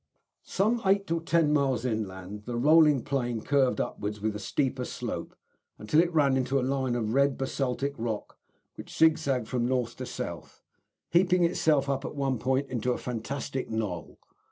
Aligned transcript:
Some 0.47 0.81
eight 0.83 1.11
or 1.11 1.21
ten 1.21 1.53
miles 1.53 1.85
inland 1.85 2.45
the 2.45 2.55
rolling 2.57 3.03
plain 3.03 3.41
curved 3.43 3.79
upwards 3.79 4.19
with 4.19 4.35
a 4.35 4.39
steeper 4.39 4.83
slope 4.83 5.35
until 5.77 5.99
it 6.01 6.11
ran 6.11 6.35
into 6.35 6.59
a 6.59 6.63
line 6.65 6.95
of 6.95 7.13
red 7.13 7.37
basaltic 7.37 7.93
rock 7.99 8.39
which 8.73 8.97
zigzagged 8.97 9.47
from 9.47 9.67
north 9.67 9.97
to 9.97 10.07
south, 10.07 10.63
heaping 11.11 11.43
itself 11.43 11.87
up 11.87 12.03
at 12.03 12.15
one 12.15 12.39
point 12.39 12.67
into 12.67 12.93
a 12.93 12.97
fantastic 12.97 13.69
knoll. 13.69 14.17